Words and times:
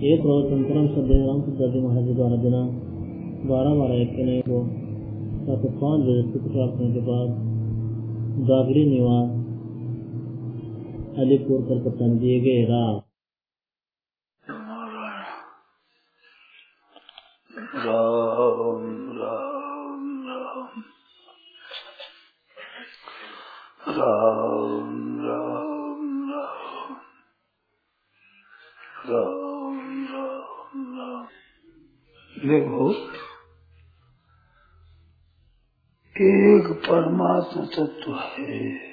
एक 0.00 0.20
रोज 0.20 0.44
संतरम 0.44 0.86
सदैव 0.86 1.26
राम 1.26 1.40
सिद्धार्थी 1.40 1.80
महाराज 1.80 2.04
द्वारा 2.16 2.36
दिना 2.36 2.60
बारह 3.48 3.74
बारह 3.74 3.94
एक 3.94 4.14
के 4.16 4.24
नए 4.24 4.40
को 4.40 4.60
सात 5.46 5.66
पाँच 5.80 6.00
बजे 6.00 6.22
से 6.22 6.38
तक 6.38 6.46
प्रार्थना 6.52 6.88
के 6.94 7.00
बाद 7.00 7.34
जागरी 8.46 8.84
निवास, 8.86 9.28
अलीपुर, 11.18 11.62
कलकत्ता 11.68 12.06
में 12.06 12.18
दिए 12.18 12.40
गए 12.40 12.64
रात 12.64 13.09
तत्व 37.78 38.14
है। 38.14 38.90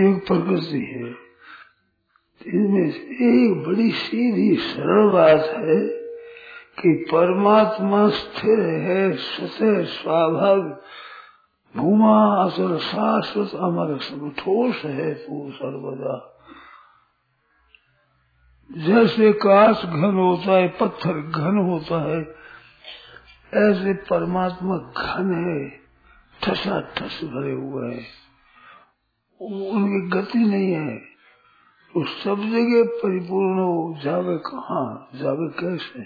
एक 0.00 0.26
प्रकृति 0.26 0.78
है। 0.78 1.30
इनमें 2.54 2.90
एक 2.90 3.64
बड़ी 3.66 3.90
सीधी 3.90 4.56
सरल 4.56 5.12
बात 5.12 5.40
है 5.40 6.00
कि 6.82 7.04
परमात्मा 7.12 8.08
स्थिर 8.08 8.60
है 8.60 9.16
स्वतः 9.16 9.84
स्वाभाविक। 9.84 10.82
भूमा, 11.76 12.44
असर, 12.44 12.78
शाश्वत, 12.78 13.50
अमर 13.54 13.98
सब 13.98 14.34
ठोस 14.38 14.82
है 14.84 15.14
तू 15.14 15.50
सर्वदा। 15.50 16.26
जैसे 18.72 19.32
काश 19.32 19.84
घन 19.84 20.14
होता 20.14 20.52
है, 20.52 20.68
पत्थर 20.68 21.20
घन 21.20 21.58
होता 21.58 22.02
है 22.02 22.40
ऐसे 23.54 23.92
परमात्मा 23.92 24.76
घन 24.76 25.34
है 25.34 25.80
ठसा 26.42 26.80
ठस 26.80 27.20
भरे 27.24 27.52
हुए 27.52 27.94
है। 27.94 28.04
उनकी 29.42 30.08
गति 30.08 30.38
नहीं 30.38 30.72
है। 30.72 30.96
तो 31.94 32.04
सब 32.04 32.36
जगह 32.36 32.84
परिपूर्ण 32.84 33.58
हो, 33.58 33.98
जावे 34.02 34.38
कहा, 34.38 35.10
जावे 35.14 35.48
कैसे? 35.60 36.02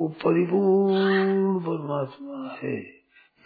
वो 0.00 0.08
परिपूर्ण 0.08 1.60
परमात्मा 1.60 2.58
है। 2.62 2.76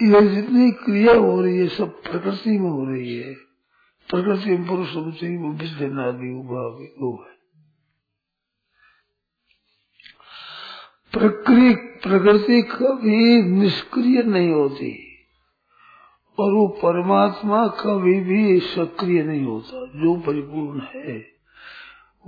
ये 0.02 0.28
जितनी 0.28 0.70
क्रिया 0.70 1.14
हो 1.14 1.42
रही 1.42 1.58
है, 1.58 1.68
सब 1.68 2.02
प्रकृति 2.02 2.58
में 2.58 2.70
हो 2.70 2.84
रही 2.84 3.16
है। 3.16 3.34
प्रकृति 4.08 4.50
में 4.50 4.68
पुरुष 4.68 4.94
वो 4.94 5.04
विद्यनादि 5.52 6.30
वो 6.98 7.24
है 7.24 7.37
प्रक्रिय 11.12 11.74
प्रकृति 11.74 12.62
कभी 12.62 13.42
निष्क्रिय 13.42 14.22
नहीं 14.22 14.52
होती। 14.52 15.04
और 16.38 16.52
वो 16.52 16.68
परमात्मा 16.68 17.66
कभी 17.66 18.20
भी 18.20 18.60
सक्रिय 18.60 19.22
नहीं 19.22 19.44
होता, 19.44 19.86
जो 19.86 20.20
परिपूर्ण 20.20 20.80
है। 20.80 21.38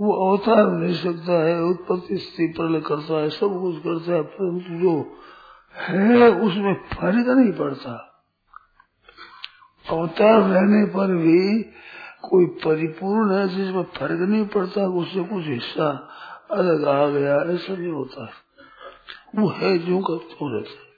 वो 0.01 0.31
अवतार 0.31 0.79
ले 0.79 0.93
सकता 0.93 1.47
है, 1.47 1.63
उत्पत्ति 1.63 2.17
स्थिति 2.17 2.53
प्रलय 2.57 2.81
करता 2.81 3.13
है, 3.13 3.29
सब 3.29 3.61
कुछ 3.61 3.77
करता 3.77 4.13
है, 4.13 4.21
परंतु 4.21 4.73
जो 4.73 5.17
है, 5.77 6.31
उसमें 6.31 6.73
फ़र्क 6.73 7.27
नहीं 7.27 7.51
पड़ता। 7.51 8.23
अवतार 9.89 10.41
रहने 10.41 10.85
पर 10.85 11.15
भी 11.15 11.63
कोई 12.21 12.45
परिपूर्ण 12.45 13.35
है, 13.35 13.47
जिसमें 13.47 13.83
फ़र्क 13.83 14.19
नहीं 14.19 14.45
पड़ता, 14.45 14.81
उससे 14.81 15.23
कुछ 15.23 15.45
हिस्सा 15.47 16.09
अलग 16.51 16.85
आ 16.85 17.07
गया, 17.07 17.35
ऐसा 17.35 17.75
नहीं 17.75 17.91
होता। 17.91 18.29
वो 19.33 19.47
है 19.49 19.77
जो 19.77 19.99
का 19.99 20.15
तो 20.29 20.47
रहता 20.55 20.89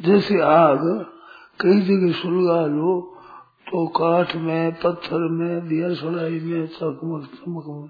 जैसे 0.00 0.40
आग, 0.42 0.82
कई 1.60 1.80
जगह 1.80 2.12
सुलगा 2.12 2.60
लो 2.66 2.90
तो 3.66 3.86
काठ 3.88 4.34
में, 4.36 4.72
पत्थर 4.74 5.28
में 5.30 5.68
दिया 5.68 5.88
सड़ाई 5.94 6.38
में 6.40 6.66
चकमक 6.66 7.24
चमक 7.34 7.64
में 7.68 7.88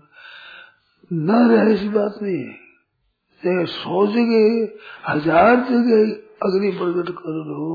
न 1.11 1.49
रहे 1.51 1.75
ऐसी 1.75 1.89
बात 1.89 2.19
नहीं 2.23 2.43
है। 2.43 3.65
सौ 3.67 4.07
जगह, 4.07 4.69
हज़ार 5.09 5.57
जगह 5.57 6.01
अग्नि 6.43 6.71
प्रकट 6.71 7.11
कर 7.11 7.37
लो 7.47 7.69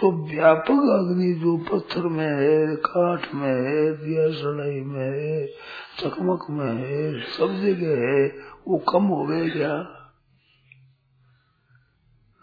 तो 0.00 0.10
व्यापक 0.26 0.82
अग्नि 0.94 1.32
जो 1.34 1.56
पत्थर 1.68 2.08
में 2.08 2.26
है, 2.26 2.76
काठ 2.76 3.34
में 3.34 3.48
है 3.48 3.92
दिया 3.96 4.28
सड़ाई 4.32 4.80
में 4.80 5.04
है, 5.04 5.46
चकमक 6.00 6.46
में 6.50 6.72
है, 6.74 7.20
सब 7.28 7.54
जगह 7.62 8.02
है, 8.06 8.26
वो 8.68 8.78
कम 8.90 9.04
हो 9.04 9.24
गए 9.26 9.48
क्या? 9.50 9.95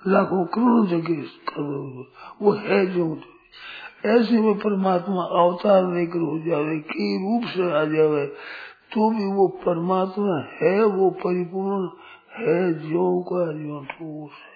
लाखों 0.08 0.46
करोड़ों 0.46 0.88
जगह 0.88 1.22
वो 2.42 2.52
है 2.52 2.86
जो 2.86 3.22
ऐसे 4.06 4.42
में 4.42 4.58
परमात्मा 4.58 5.22
अवतार 5.24 5.94
लेकर 5.94 6.20
हो 6.20 6.40
जावे, 6.40 6.80
की 6.80 7.18
रूप 7.18 7.50
से 7.50 7.72
आ 7.72 7.84
जावे 7.84 8.26
तो 8.94 9.10
भी 9.10 9.26
वो 9.26 9.48
परमात्मा 9.48 10.38
है, 10.62 10.86
वो 10.86 11.10
परिपूर्ण 11.10 11.88
है 12.32 12.74
जो 12.74 13.22
का 13.22 13.54
जो 13.54 13.86
ठोस 13.86 14.32
है। 14.32 14.54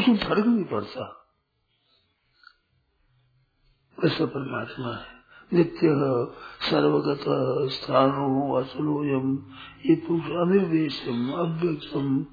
उसमें 0.00 0.16
फ़र्क 0.16 0.46
नहीं 0.46 0.64
पड़ता। 0.64 1.26
ऐसा 4.04 4.24
परमात्मा 4.26 4.94
है। 4.96 5.22
नित्य 5.52 5.80
सर्वगत 6.70 7.24
स्थानो 7.70 8.54
असलोयम 8.54 9.38
ये 9.86 9.94
पुरुष 9.96 10.22
अनिर्देशम 10.22 11.32
अव्यक्तम 11.32 12.26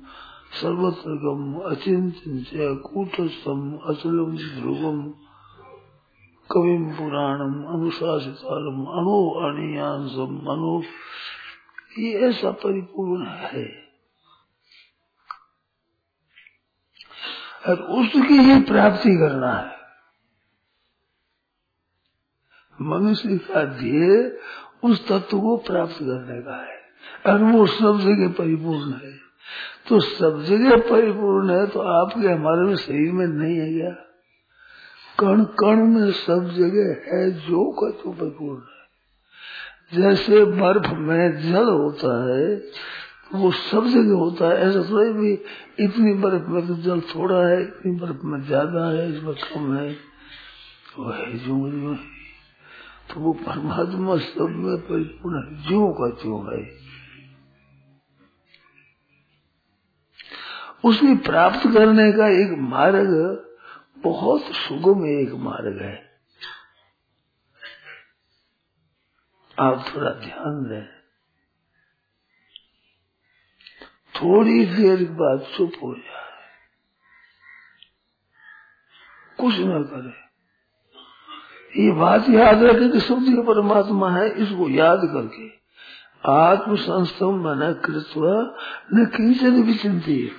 सर्वत्रगम 0.53 1.59
अचिंत्य 1.75 2.75
कूटस्थम 2.75 3.77
अचलम 3.77 4.37
ध्रुवम 4.37 5.13
कविम 6.51 6.91
पुराणम 6.91 7.65
अनुशासितारम 7.65 8.85
अणु 8.85 9.29
अणियांसम 9.29 10.37
अनु। 10.37 10.81
ये 12.01 12.13
ऐसा 12.13 12.51
परिपूर्ण 12.51 13.27
है। 13.27 13.89
और 17.67 17.81
उसकी 17.81 18.37
ही 18.37 18.61
प्राप्ति 18.61 19.09
करना 19.09 19.53
है। 19.53 19.79
मनुष्य 22.81 23.37
का 23.37 23.65
ध्येय 23.65 24.39
उस 24.83 25.07
तत्व 25.07 25.39
को 25.39 25.57
प्राप्त 25.57 25.93
करने 25.93 26.41
का 26.41 26.55
है। 26.55 26.79
और 27.27 27.43
वो 27.43 27.65
सब 27.65 27.99
जगह 27.99 28.31
परिपूर्ण 28.31 28.93
है। 28.93 29.28
तो 29.89 29.99
सब 29.99 30.41
जगह 30.47 30.77
परिपूर्ण 30.89 31.49
है 31.51 31.65
तो 31.67 31.79
आपके 31.91 32.27
हमारे 32.27 32.65
में 32.65 32.75
शरीर 32.77 33.11
में 33.11 33.25
नहीं 33.27 33.55
है 33.57 33.69
क्या? 33.73 33.91
कण 35.17 35.43
कण 35.59 35.85
में 35.85 36.11
सब 36.11 36.49
जगह 36.57 36.89
है 37.07 37.29
जो 37.39 37.63
का 37.71 37.89
तो 38.01 38.11
परिपूर्ण 38.11 38.59
है। 38.59 38.77
जैसे 39.93 40.43
बर्फ़ 40.45 40.93
में 40.97 41.41
जल 41.41 41.69
होता 41.69 42.11
है 42.25 42.55
तो 42.55 43.37
वो 43.37 43.51
सब 43.51 43.87
जगह 43.87 44.13
होता 44.15 44.49
है। 44.49 44.57
ऐसा 44.67 44.83
थोड़ी 44.89 45.11
भी 45.13 45.31
इतनी 45.85 46.13
बर्फ़ 46.21 46.47
में 46.49 46.67
तो 46.67 46.75
जल 46.83 47.01
थोड़ा 47.09 47.39
है, 47.47 47.61
इतनी 47.61 47.91
बर्फ़ 47.99 48.25
में 48.25 48.41
ज़्यादा 48.43 48.85
है 48.89 49.09
इसमें 49.09 49.33
कम 49.35 49.75
है, 49.77 49.89
वो 50.97 51.11
है 51.11 51.37
जो 51.37 51.55
है 51.65 51.95
तो 53.09 53.19
वो 53.19 53.33
परमात्मा 53.41 54.15
सब 54.19 54.55
में 54.57 54.77
परिपूर्ण 54.81 55.35
है, 55.37 55.61
जो 55.63 55.91
का 55.93 56.09
जो 56.23 56.39
है। 56.51 56.61
उसकी 60.85 61.15
प्राप्त 61.15 61.59
करने 61.73 62.11
का 62.11 62.27
एक 62.27 62.57
मार्ग 62.57 63.07
बहुत 63.97 64.41
सुगम 64.41 65.05
एक 65.05 65.33
मार्ग 65.33 65.81
है। 65.81 66.09
आप 69.59 69.85
थोड़ा 69.95 70.11
ध्यान 70.11 70.63
दें। 70.63 70.99
थोड़ी 74.15 74.65
देर 74.65 75.03
बाद 75.11 75.39
चुप 75.57 75.71
हो 75.83 75.95
जाए। 75.95 76.29
कुछ 79.39 79.55
न 79.59 79.83
करे। 79.83 80.29
ये 81.83 81.91
बात 81.91 82.29
याद 82.29 82.63
रखे 82.63 82.89
कि 82.89 82.99
सब 82.99 83.15
परमात्मा 83.47 84.11
है, 84.11 84.29
इसको 84.29 84.69
याद 84.69 84.99
करके। 85.03 85.59
आत्म 86.31 86.75
संस्तम 86.75 87.35
मन 87.35 87.81
कृत्व, 87.85 88.21
न 88.93 89.05
किंचन 89.05 89.63
विचिंती 89.63 90.31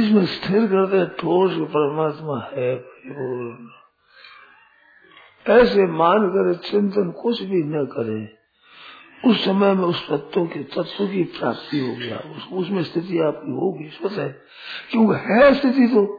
इसमें 0.00 0.26
स्थिर 0.26 0.66
करते 0.66 1.06
ठोस 1.06 1.52
परमात्मा 1.52 2.38
है 2.38 2.76
परिपूर्ण 2.76 3.68
ऐसे 5.48 5.86
मान 5.86 6.28
कर 6.28 6.54
चिंतन 6.54 7.10
कुछ 7.10 7.42
भी 7.42 7.62
न 7.62 7.84
करे 7.84 8.36
उस 9.30 9.44
समय 9.44 9.74
में 9.74 9.84
उस 9.84 10.08
तत्व 10.08 10.46
के 10.46 10.64
तत्व 10.64 11.06
की 11.06 11.24
प्राप्ति 11.24 11.80
हो 11.80 11.96
गया। 11.96 12.16
उस, 12.16 12.48
उसमें 12.52 12.84
स्थिति 12.84 13.18
आपकी 13.18 13.50
होगी 13.50 13.88
स्वतः 13.88 14.28
क्योंकि 14.90 15.32
है 15.32 15.54
स्थिति 15.54 15.86
तो? 15.86 16.16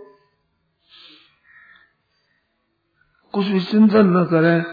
कुछ 3.32 3.46
भी 3.46 3.60
चिंतन 3.60 4.08
न 4.08 4.26
करें। 4.26 4.64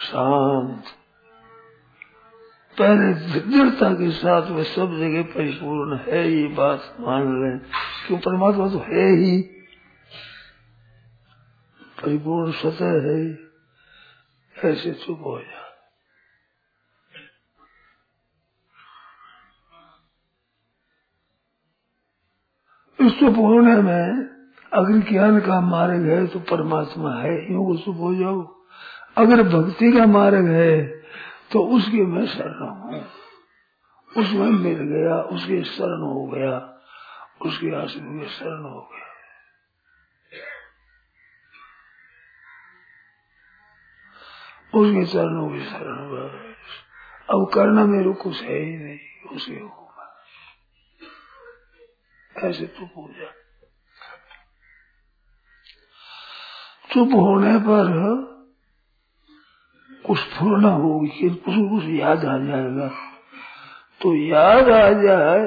शांत। 0.00 0.84
पहले 2.80 3.40
दृढ़ता 3.40 3.94
के 3.94 4.10
साथ 4.10 4.50
वे 4.50 4.64
सब 4.64 4.96
जगह 4.98 5.22
परिपूर्ण 5.22 5.98
है, 5.98 6.32
ये 6.32 6.48
बात 6.48 6.96
मान 7.00 7.22
लें 7.22 7.58
क्यों? 8.06 8.18
परमात्मा 8.18 8.68
तो 8.68 8.78
है 8.78 9.08
ही। 9.16 9.42
परिपूर्ण 12.02 12.52
सतह 12.52 12.84
है। 12.84 13.38
ऐसे 14.72 14.92
चुप 14.92 15.20
हो 15.20 15.40
जा। 15.40 15.62
इस 23.06 23.12
चुप 23.12 23.36
होने 23.36 23.76
में 23.76 24.08
अगर 24.72 25.10
ज्ञान 25.10 25.40
का 25.40 25.60
मार्ग 25.60 26.02
है 26.02 26.26
तो 26.26 26.38
परमात्मा 26.40 27.14
है 27.14 27.52
यूँ 27.52 27.76
चुप 27.76 27.96
हो 27.96 28.14
जाओ। 28.14 28.64
अगर 29.16 29.42
भक्ति 29.42 29.92
का 29.92 30.06
मार्ग 30.06 30.46
है 30.46 31.01
तो 31.52 31.66
उसके 31.76 32.06
मैं 32.06 32.26
शरण 32.26 32.68
हूँ। 32.68 33.04
उसमें 34.16 34.50
मिल 34.50 34.78
गया, 34.78 35.20
उसके 35.20 35.64
शरण 35.64 36.02
हो 36.02 36.26
गया, 36.26 36.80
उसके 37.42 37.74
आश्रम 37.74 38.04
में 38.04 38.28
शरण 38.28 38.62
हो 38.62 38.80
गया। 38.80 39.02
उसके 44.74 45.06
चरणों 45.06 45.50
की 45.50 45.64
शरण 45.64 46.02
अब 47.30 47.50
करना 47.54 47.84
मेरे 47.84 48.12
कुछ 48.12 48.42
है 48.42 48.58
ही 48.58 48.76
नहीं 48.76 49.30
उसके 49.30 49.54
होगा 49.54 50.22
ऐसे 52.48 52.66
तो 52.66 52.86
पूजा 52.86 53.26
चुप 56.94 57.08
होने 57.14 57.58
पर 57.58 57.86
कुछ 60.06 60.22
पूर्ण 60.22 60.64
होगी 60.64 61.30
कुछ 61.30 61.54
कुछ 61.54 61.84
याद 61.84 62.24
आ 62.24 62.38
जाएगा। 62.38 62.88
तो 64.02 64.14
याद 64.14 64.68
आ 64.68 65.02
जाए, 65.02 65.46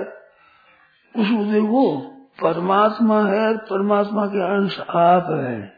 उस 1.18 1.48
देखो 1.48 1.98
परमात्मा 2.44 3.28
है 3.28 3.58
परमात्मा 3.58 4.26
के 4.26 4.56
अंश 4.56 4.80
आप 4.80 5.28
है। 5.30 5.74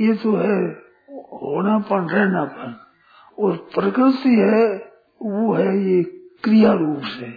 ये 0.00 0.14
तो 0.14 0.36
है, 0.36 0.70
होनापन, 1.42 2.08
रहनापन। 2.08 2.76
और 3.38 3.52
प्रकृति 3.52 4.28
है, 4.28 4.76
वो 5.22 5.54
है 5.54 5.78
ये 5.78 6.02
क्रिया 6.44 6.72
रूप 6.72 7.00
से। 7.00 7.30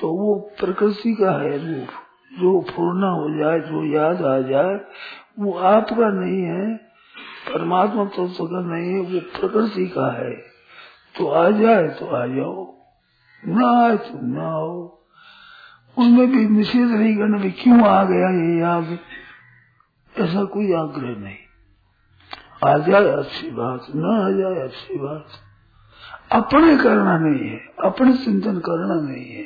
तो 0.00 0.12
वो 0.12 0.34
प्रकृति 0.34 1.14
का 1.14 1.30
है 1.30 1.78
रूप। 1.78 1.88
जो 2.40 2.60
पूर्ण 2.60 3.02
हो 3.02 3.38
जाए, 3.38 3.60
जो 3.60 3.84
याद 3.84 4.22
आ 4.22 4.38
जाए, 4.38 4.80
वो 5.38 5.58
आपका 5.58 6.08
नहीं 6.08 6.42
है 6.42 6.89
परमात्मा 7.54 8.04
तो 8.04 8.46
का 8.46 8.60
नहीं 8.60 8.94
है, 8.94 9.00
वो 9.00 9.20
प्रकृति 9.20 9.86
का 9.86 10.18
है। 10.18 10.30
तो 11.18 11.28
आ 11.28 11.50
जाए 11.50 11.88
तो 11.88 12.06
आ 12.06 12.26
जाओ। 12.26 12.76
न 13.48 13.64
आए 13.64 13.96
तो 13.96 14.26
न 14.26 14.38
आओ। 14.38 15.00
उनमें 15.98 16.30
भी 16.30 16.48
निषेध 16.48 16.88
नहीं 16.88 17.16
करना 17.16 17.38
भी 17.38 17.50
क्यों 17.50 17.88
आ 17.88 18.04
गया 18.04 18.30
ये 18.30 18.60
याद 18.60 18.98
ऐसा 20.18 20.44
कोई 20.44 20.72
आग्रह 20.72 21.16
नहीं। 21.16 21.36
आ 22.64 22.78
जाए, 22.78 23.04
अच्छी 23.04 23.50
बात। 23.50 23.86
न 23.96 24.04
आ 24.04 24.30
जाए, 24.30 24.64
अच्छी 24.64 24.94
बात। 24.94 25.26
अपने 26.32 26.76
करना 26.76 27.18
नहीं 27.18 27.50
है, 27.50 27.56
अपने 27.84 28.16
चिंतन 28.16 28.58
करना 28.58 29.08
नहीं 29.08 29.32
है। 29.32 29.44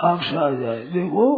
आपसे 0.00 0.36
आ 0.36 0.50
जाए 0.50 0.78
देखो, 0.78 1.36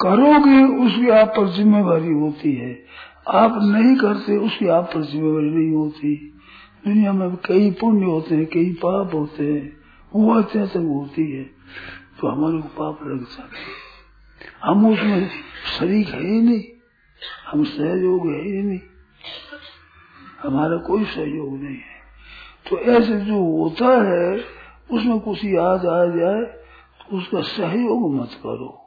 करोगे, 0.00 0.86
उसकी 0.86 1.08
आप 1.08 1.28
पर 1.28 1.48
जिम्मेवारी 1.48 2.12
होती 2.12 2.56
है। 2.56 2.86
आप 3.28 3.50
नहीं 3.62 3.96
करते, 3.96 4.36
उसकी 4.36 4.68
आप 4.68 4.84
पर 4.84 5.02
जिम्मेवारी 5.02 5.50
नहीं 5.50 5.76
होती। 5.76 6.16
दुनिया 6.84 7.12
में 7.12 7.36
कई 7.36 7.70
पुण्य 7.70 8.04
होते 8.04 8.34
हैं, 8.34 8.46
कई 8.46 8.72
पाप 8.72 9.14
होते 9.14 9.52
हैं। 9.52 9.76
वो 10.14 10.34
अत्याचार 10.34 10.82
होती 10.82 11.32
है। 11.32 11.44
तो 12.20 12.28
हमारे 12.28 12.58
को 12.58 12.68
पाप 12.68 13.06
लग 13.06 13.24
जाते 13.24 13.86
हम 14.62 14.92
उसमें 14.92 15.30
शरीक 15.78 16.08
है 16.08 16.20
ही 16.20 16.40
नहीं। 16.42 16.64
हम 17.46 17.64
सहयोग 17.64 18.26
है 18.26 18.44
ही 18.44 18.62
नहीं। 18.62 18.80
हमारा 20.42 20.76
कोई 20.76 21.04
सहयोग 21.04 21.52
नहीं 21.52 21.76
है। 21.76 21.96
तो 22.70 22.78
ऐसे 22.78 23.20
जो 23.20 23.34
होता 23.34 24.02
है, 24.02 24.36
उसमें 24.92 25.20
कुछ 25.20 25.44
याद 25.44 25.86
आ 25.86 26.06
जाए 26.06 26.42
तो 27.00 27.16
उसका 27.16 27.40
सहयोग 27.40 28.14
मत 28.14 28.30
करो। 28.32 28.82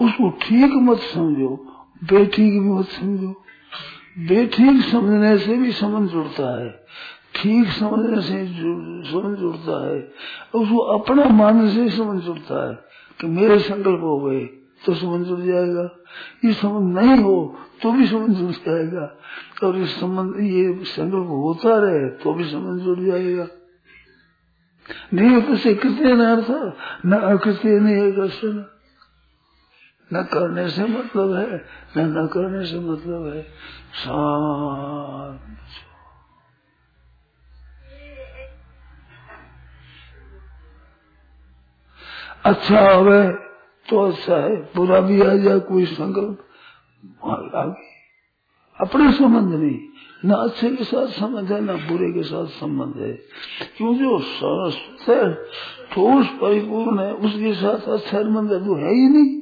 उसको 0.00 0.30
ठीक 0.30 0.72
मत 0.72 0.98
समझो। 0.98 1.77
बेठीक 2.02 2.52
भी 2.52 2.68
मत 2.70 2.86
समझो। 2.86 3.30
बेठीक 4.28 4.82
समझने 4.82 5.38
से 5.38 5.56
भी 5.56 5.72
समझ 5.72 6.10
जुड़ता 6.10 6.62
है। 6.62 6.70
ठीक 7.34 7.68
समझने 7.68 8.20
से 8.22 8.46
समझ 9.12 9.38
जुड़ता 9.38 9.86
है। 9.86 9.98
उसको 10.54 10.78
अपना 10.78 11.24
मानने 11.24 11.70
से 11.70 11.88
समझ 11.96 12.22
जुड़ता 12.22 12.68
है 12.68 12.74
कि 13.20 13.26
मेरे 13.26 13.58
संकल्प 13.58 14.00
हो 14.00 14.18
गए 14.20 14.44
तो 14.86 14.94
समझ 14.94 15.26
जुड़ 15.26 15.40
जाएगा। 15.40 15.82
ये 16.44 16.52
समझ 16.52 16.94
नहीं 16.94 17.22
हो 17.22 17.56
तो 17.82 17.92
भी 17.92 18.06
समझ 18.06 18.30
जुड़ 18.30 18.50
जाएगा। 18.50 19.16
और 19.64 19.78
इस 19.78 20.00
संबंध 20.00 20.40
ये 20.40 20.84
संकल्प 20.84 21.28
होता 21.28 21.78
रहे 21.78 22.08
तो 22.08 22.34
भी 22.34 22.44
समझ 22.44 22.80
जुड़ 22.80 22.98
जाएगा। 23.00 23.46
नहीं 25.14 25.42
तो 25.42 25.56
से 25.56 25.74
कितने 25.74 26.12
न 26.12 26.24
अर्थ 26.24 26.50
न 27.06 27.12
अकृत्य 27.12 27.80
नहीं 27.80 27.94
है 27.94 28.77
न 30.12 30.22
करने 30.22 30.68
से 30.68 30.84
मतलब 30.84 31.34
है, 31.34 31.64
न 31.96 32.18
न 32.18 32.26
करने 32.26 32.66
से 32.66 32.78
मतलब 32.80 33.26
है। 33.26 33.42
शांत 33.94 35.40
अच्छा 42.44 42.92
हो 42.92 43.04
तो 43.88 43.98
अच्छा 44.00 44.36
है। 44.36 44.56
बुरा 44.76 45.00
भी 45.00 45.20
आ 45.22 45.34
जाए 45.34 45.58
कोई 45.60 45.84
संकल्प 45.86 46.44
अपने 48.80 49.12
संबंध 49.12 49.54
नहीं। 49.54 49.78
न 50.24 50.32
अच्छे 50.32 50.76
के 50.76 50.84
साथ 50.84 51.06
संबंध 51.06 51.52
है, 51.52 51.60
न 51.60 51.88
बुरे 51.88 52.12
के 52.12 52.22
साथ 52.22 52.46
संबंध 52.46 53.02
है। 53.02 53.12
क्यों 53.76 53.94
जो 53.94 54.18
है, 55.08 55.34
ठोस 55.92 56.26
परिपूर्ण 56.26 57.00
है, 57.00 57.12
उसके 57.14 57.54
साथ 57.54 57.88
अच्छा 57.88 58.22
संबंध 58.22 58.52
है 58.52 58.58
तो 58.58 58.74
है 58.74 58.94
ही 58.94 59.08
नहीं। 59.08 59.37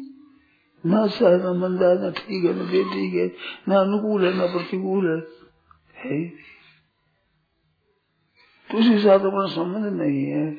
न 0.87 1.09
है 1.09 1.55
न 1.55 1.59
मंदा 1.59 1.95
न 1.95 2.11
ठीक 2.11 2.45
है, 2.45 2.55
न 2.55 2.59
बेठीक 2.59 3.15
है 3.15 3.27
न 3.69 3.79
अनुकूल 3.79 4.27
है, 4.27 4.35
न 4.35 4.53
प्रतिकूल 4.53 5.11
है। 5.11 5.47
है 6.05 6.29
तो 8.71 8.79
उसके 8.79 8.99
साथ 8.99 9.19
अपना 9.19 9.47
संबंध 9.47 9.87
नहीं 9.87 10.25
है। 10.25 10.59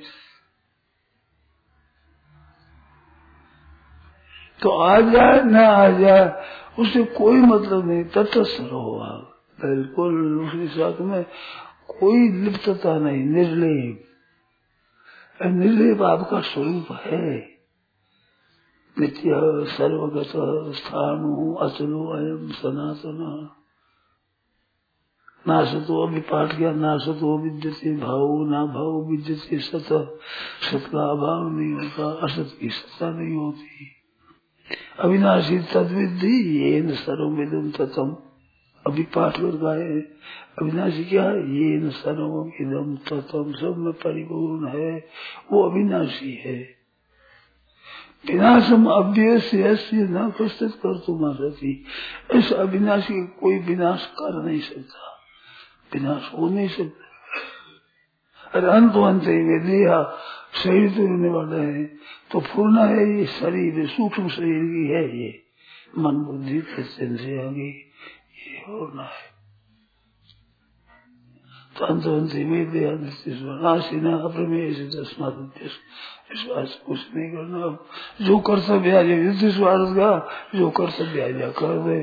तो 4.61 4.69
आ 4.69 4.99
जाए 4.99 5.41
न 5.43 5.55
आ 5.55 5.89
जाए 5.89 6.43
उससे 6.79 7.03
कोई 7.03 7.37
मतलब 7.37 7.87
नहीं। 7.87 8.03
तटस्थ 8.03 8.61
रहो 8.61 8.99
आप। 8.99 9.45
बिल्कुल 9.65 10.45
उसके 10.45 10.67
साथ 10.67 11.01
में 11.01 11.23
कोई 11.87 12.29
लिप्तता 12.29 12.99
नहीं, 12.99 13.25
निर्लेप। 13.25 14.03
निर्लेप 15.41 16.01
आपका 16.01 16.41
स्वरूप 16.41 16.87
है। 16.91 17.56
नित्य 18.99 19.31
सर्वगत 19.65 20.31
स्थान 20.75 21.55
अचलो 21.61 22.07
अयम 22.07 22.51
सनातन। 22.51 23.49
नाशतो 25.47 26.07
अभी 26.07 26.19
पाठ 26.19 26.57
किया 26.57 26.71
नाशतो 26.71 27.37
विद्यते, 27.37 27.97
भाव 27.97 28.45
ना 28.45 28.65
भाव 28.65 29.11
विद्यते, 29.11 29.59
सत 29.59 29.75
सत 29.75 30.89
का 30.91 31.11
अभाव 31.11 31.49
नहीं 31.49 31.73
होता 31.73 32.25
असत 32.25 32.57
की 32.61 32.69
सत्ता 32.69 33.09
नहीं 33.09 33.35
होती 33.35 33.87
अविनाशी 34.99 35.59
तद्विधि 35.59 36.59
ये 36.59 36.81
न 36.81 36.91
सर्वमिदम 36.91 37.71
ततम 37.71 38.17
अभी 38.87 39.03
पाठ 39.03 39.37
कर 39.37 39.57
गाए 39.57 40.01
अविनाशी 40.61 41.05
क्या? 41.05 41.23
है 41.23 41.39
ये 41.39 41.89
सर्वम 41.89 42.47
इदम 42.47 42.95
ततम 42.95 43.51
सब 43.51 43.75
में 43.77 43.93
परिपूर्ण 43.93 44.67
है, 44.67 45.05
वो 45.51 45.69
अविनाशी 45.69 46.33
है। 46.45 46.76
विनाशम 48.27 48.85
अव्यस्य 48.85 49.93
न 49.93 50.31
प्रस्तुत 50.37 50.75
कर 50.75 50.97
तुम 50.97 51.33
सती 51.33 51.85
इस 52.35 52.53
अविनाशी 52.53 53.27
कोई 53.27 53.59
विनाश 53.59 54.05
कर 54.05 54.43
नहीं 54.43 54.59
सकता। 54.59 55.19
विनाश 55.93 56.31
हो 56.33 56.49
नहीं 56.49 56.67
सकता। 56.67 57.03
अरे 58.53 58.67
अंत 58.67 58.95
अंत 58.95 59.21
देहा 59.21 60.17
शरीर 60.63 60.89
तो 60.89 61.03
रहने 61.03 61.29
वाला 61.29 61.61
है। 61.61 61.83
तो 62.31 62.39
फूलना 62.39 62.83
है 62.83 63.19
ये 63.19 63.25
शरीर 63.25 63.87
सूक्ष्म 63.87 64.27
शरीर 64.27 64.63
की 64.63 64.87
है 64.87 65.23
ये। 65.23 65.43
मन 65.97 66.15
बुद्धि 66.15 66.61
से 66.79 67.47
आगे 67.47 67.67
ये 67.67 68.57
होना 68.67 69.03
है। 69.03 69.36
तस्मात 74.91 75.35
विश्वास 76.29 76.73
कुछ 76.85 76.99
नहीं 77.15 77.29
करना 77.31 77.67
जो 78.21 78.37
कर्तव्य 78.39 78.97
आ 78.97 79.01
जाए 79.01 79.17
युद्ध 79.17 79.49
स्वार्थ 79.49 79.95
का 79.95 80.09
जो 80.55 80.69
कर्तव्य 80.69 81.21
आ 81.23 81.27
जाए 81.29 81.51
कर 81.51 81.75
दे 81.79 81.99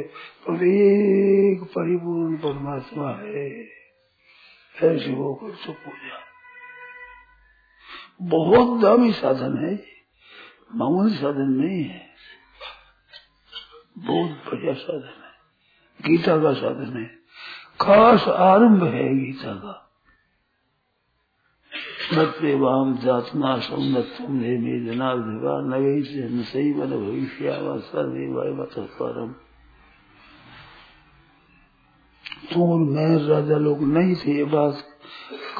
और 0.48 0.62
एक 0.64 1.64
परिपूर्ण 1.74 2.36
परमात्मा 2.36 3.10
है 3.10 3.48
ऐसे 4.74 5.12
होकर 5.12 5.50
तो 5.66 5.72
पूजा 5.72 6.22
बहुत 8.28 8.80
दामी 8.80 9.12
साधन 9.12 9.56
है 9.64 9.74
मामूली 10.74 11.14
साधन 11.16 11.50
नहीं 11.52 11.82
है 11.84 12.02
बहुत 13.98 14.30
बढ़िया 14.46 14.74
साधन 14.74 15.20
है 15.22 16.08
गीता 16.08 16.36
का 16.42 16.52
साधन 16.52 16.96
है 16.96 17.23
खास 17.80 18.28
आरंभ 18.28 18.84
है 18.84 19.14
गीता 19.14 19.54
का 19.54 19.80
नत्यवाम 22.14 22.96
जातना 22.96 23.58
सौनत्वम 23.58 24.32
ने 24.32 24.58
में 24.58 24.86
जनार्दिवा 24.86 25.60
नगे 25.60 26.02
से 26.02 26.28
न 26.28 26.42
सही 26.42 26.74
मन 26.74 26.86
भविष्य 26.86 27.50
सर्वे 27.80 28.26
तुम 32.52 32.72
और 32.72 32.78
मैं 32.78 33.28
राजा 33.28 33.58
लोग 33.58 33.82
नहीं 33.82 34.14
थे 34.16 34.36
ये 34.36 34.44
बात 34.44 34.84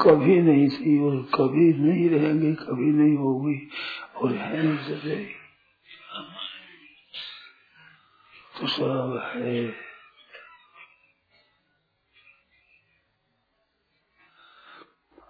कभी 0.01 0.41
नहीं 0.41 0.69
थी 0.69 1.03
और 1.03 1.15
कभी 1.15 1.73
नहीं 1.73 2.09
रहेंगे, 2.09 2.53
कभी 2.53 2.91
नहीं 2.91 3.17
होगी। 3.17 3.67
और 4.15 4.31
है 4.31 4.63
नहीं 4.63 5.25
तो 8.61 8.67
सब 8.67 9.31
है। 9.35 9.84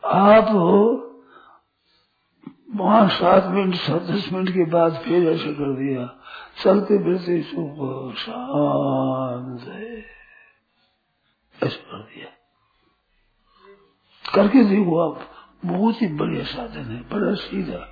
आप 0.06 0.46
वहाँ 2.76 3.10
सात 3.10 3.46
मिनट 3.46 3.76
सात 3.76 4.02
दस 4.02 4.30
मिनट 4.34 4.50
के 4.50 4.66
बाद 4.66 5.02
फिर 5.06 5.30
ऐसे 5.30 5.54
कर 5.54 5.74
दिया। 5.74 6.20
चलते 6.64 7.04
फिरते 7.04 7.42
सुबह 7.42 8.16
शांत 8.16 9.62
है 9.62 9.98
ऐसे 11.64 11.76
कर 11.76 11.98
दिया। 11.98 12.28
करके 14.36 14.64
देखो 14.64 15.12
आप, 15.12 15.30
बहुत 15.66 16.02
ही 16.02 16.08
बढ़िया 16.08 16.44
साधन 16.44 16.84
है, 16.84 17.10
बड़ा 17.10 17.34
सीधा। 17.34 17.92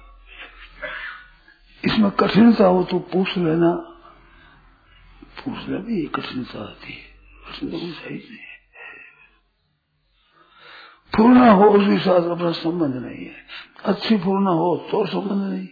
इसमें 1.86 2.12
कठिनता 2.12 2.66
हो 2.66 2.84
तो 2.84 3.00
पूछ 3.00 3.38
लेना। 3.38 3.72
पूछना 5.46 5.78
भी 5.78 6.06
कठिनता 6.06 6.62
आती 6.62 6.94
है। 6.94 7.14
कठिनता 7.48 7.78
कुछ 7.78 7.98
है 7.98 8.14
ही। 8.14 8.18
नहीं 8.18 8.53
पूर्ण 11.18 11.50
हो, 11.50 11.70
उसके 11.70 11.98
साथ 11.98 12.30
अपना 12.30 12.52
संबंध 12.52 12.96
नहीं 12.96 13.26
है। 13.26 13.32
अच्छी 13.86 14.18
पूर्ण 14.18 14.48
हो 14.48 14.86
तो 14.92 15.06
संबंध 15.06 15.54
नहीं। 15.54 15.68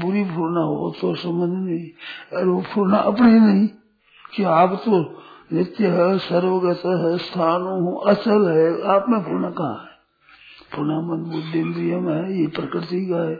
बुरी 0.00 0.24
पूर्ण 0.24 0.56
हो 0.56 0.94
तो 1.00 1.14
संबंध 1.14 1.68
नहीं। 1.68 1.90
और 2.36 2.48
वो 2.48 2.60
पूर्ण 2.60 2.96
अपने 2.96 3.40
नहीं। 3.40 3.68
कि 4.34 4.42
आप 4.42 4.82
तो 4.84 5.22
नित्य 5.52 5.86
है, 5.86 6.18
सर्वगत 6.18 6.82
है, 6.86 7.18
स्थानु 7.18 7.68
हूँ, 7.68 8.02
अचल 8.06 8.48
है। 8.48 8.86
आप 8.86 9.06
में 9.08 9.20
पूर्ण 9.20 9.50
कहाँ 9.50 9.74
है? 9.74 9.96
पूर्ण 10.76 10.90
मन, 10.90 11.30
बुद्धि, 11.30 11.60
इंद्रिय 11.60 11.96
में 11.96 12.22
है, 12.22 12.40
ये 12.40 12.46
प्रकृति 12.46 13.06
का 13.06 13.28
है। 13.28 13.34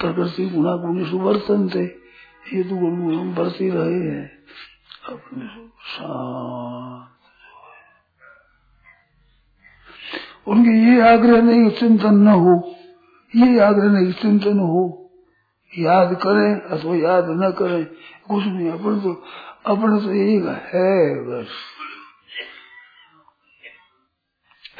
प्रकृति 0.00 0.48
गुणा 0.48 0.76
गुण 0.76 1.04
सुवर्तन 1.04 1.68
थे 1.68 1.84
ये 2.56 2.62
तो 2.62 2.76
गुण 2.76 3.34
बरती 3.34 3.70
रहे 3.70 4.00
हैं। 4.00 4.30
अपने 5.08 5.46
शांत 5.78 7.13
उनके 10.48 10.70
ये 10.70 11.00
आग्रह 11.00 11.42
नहीं, 11.42 11.70
चिंतन 11.70 12.14
न 12.14 12.28
हो। 12.28 12.76
ये 13.36 13.60
आग्रह 13.60 13.90
नहीं, 13.90 14.12
चिंतन 14.12 14.58
हो। 14.58 15.00
याद 15.78 16.14
करें, 16.14 16.60
अथवा 16.60 16.96
याद 16.96 17.26
न 17.30 17.50
करें, 17.50 17.84
कुछ 18.28 18.44
नहीं, 18.46 18.70
अपन 18.70 19.00
तो 19.00 19.24
अपने 19.66 20.00
तो 20.00 20.10
एक 20.10 20.44
है 20.74 21.14
बस। 21.24 21.48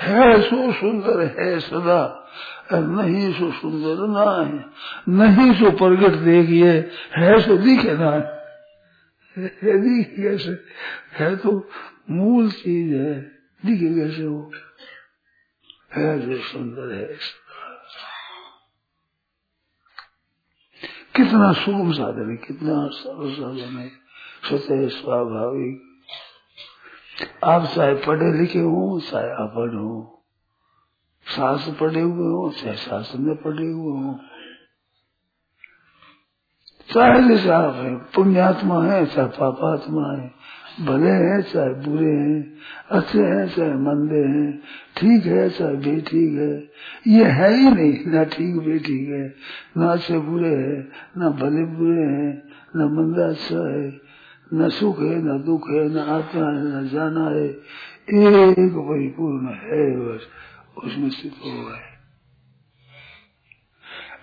है 0.00 0.42
सो 0.42 0.73
सुंदर, 0.73 1.21
है 1.21 1.61
सदा। 1.61 2.21
नहीं 2.73 3.33
सो 3.33 3.52
सुंदर 3.52 4.06
ना 4.06 4.47
है, 4.47 4.64
नहीं 5.09 5.54
सो 5.54 5.71
प्रगट 5.71 6.12
देखिए, 6.12 6.73
है 7.16 7.40
सो 7.40 7.56
दिखे 7.56 7.92
ना 7.92 8.11
है। 8.11 8.44
दिखे 9.80 10.23
कैसे? 10.23 10.59
है 11.18 11.37
तो 11.37 11.68
मूल 12.11 12.50
चीज़ 12.50 12.94
है, 12.94 13.21
दिखे 13.66 13.94
कैसे 13.94 14.23
है 14.23 14.64
जो 15.98 16.42
सुंदर 16.42 16.94
है 16.94 17.18
कितना 21.16 21.52
सुगम 21.52 21.92
साधन 21.92 22.30
है, 22.30 22.36
कितना 22.36 22.86
सरल 22.86 23.34
साधन 23.34 23.78
है। 23.78 23.88
स्वतः 24.48 24.88
स्वाभाविक। 24.88 26.00
आप 27.44 27.64
चाहे 27.76 27.94
पढ़े 27.94 28.38
लिखे 28.38 28.58
हो, 28.58 29.00
चाहे 29.00 29.24
अपढ़ 29.24 29.74
हो, 29.74 30.24
सास 31.26 31.76
पढ़े 31.80 32.00
हुए 32.00 32.32
हो, 32.32 32.52
चाहे 32.52 32.76
सास 32.76 33.12
में 33.16 33.36
पढ़े 33.36 33.66
हुए 33.66 34.02
हो। 34.02 34.20
चाहे 36.94 37.28
जैसे 37.28 37.50
आप 37.50 37.74
है, 37.74 37.96
पुण्यात्मा 37.96 38.84
है, 38.84 39.06
चाहे 39.06 39.28
पापात्मा 39.28 40.12
है 40.12 40.34
भले 40.81 41.11
हैं 41.11 41.43
चाहे 41.43 41.69
बुरे 41.69 42.12
हैं, 42.12 42.52
अच्छे 42.90 43.19
हैं 43.19 43.49
चाहे 43.49 43.75
मंदे 43.75 44.25
हैं, 44.25 44.62
ठीक 44.97 45.26
है 45.26 45.50
चाहे 45.50 45.76
बेठीक 45.76 46.38
है, 46.38 46.71
ये 47.07 47.25
है 47.25 47.54
ही 47.57 47.71
नहीं, 47.71 48.12
ना 48.12 48.25
ठीक 48.25 48.57
बेठीक 48.57 49.09
है, 49.09 49.35
ना 49.76 49.93
अच्छे 49.93 50.19
बुरे 50.19 50.54
है, 50.54 50.88
ना 51.19 51.31
भले 51.31 51.64
बुरे 51.64 52.02
हैं, 52.02 52.43
न 52.76 52.90
मंदा 52.93 53.28
अच्छा 53.28 53.71
है, 53.71 54.00
न 54.54 54.69
सुख 54.69 54.99
है, 54.99 55.23
न 55.23 55.43
दुख 55.47 55.71
है, 55.71 55.88
न 55.88 55.99
आत्मा 55.99 56.47
है, 56.47 56.64
न 56.64 56.88
जाना 56.88 57.28
है, 57.28 57.47
एक 57.47 58.75
परिपूर्ण 58.75 59.47
है 59.47 59.97
बस, 59.97 60.26
उसमें 60.85 61.11
स्थित 61.11 61.33
हो 61.45 61.62
गए 61.62 61.93